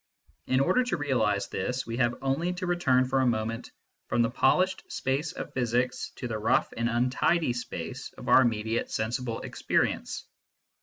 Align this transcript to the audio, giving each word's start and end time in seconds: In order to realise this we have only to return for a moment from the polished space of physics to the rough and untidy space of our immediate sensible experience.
In 0.47 0.61
order 0.61 0.83
to 0.85 0.97
realise 0.97 1.45
this 1.45 1.85
we 1.85 1.97
have 1.97 2.15
only 2.23 2.53
to 2.53 2.65
return 2.65 3.05
for 3.05 3.19
a 3.21 3.27
moment 3.27 3.69
from 4.07 4.23
the 4.23 4.31
polished 4.31 4.91
space 4.91 5.31
of 5.31 5.53
physics 5.53 6.09
to 6.15 6.27
the 6.27 6.39
rough 6.39 6.73
and 6.75 6.89
untidy 6.89 7.53
space 7.53 8.11
of 8.13 8.27
our 8.27 8.41
immediate 8.41 8.89
sensible 8.89 9.41
experience. 9.41 10.25